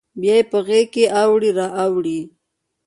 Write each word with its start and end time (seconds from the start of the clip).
بیا 0.19 0.35
یې 0.39 0.47
په 0.51 0.57
غیږ 0.67 0.87
کې 0.93 1.03
اړوي 1.21 1.51
را 1.57 1.67
اوړي 1.83 2.19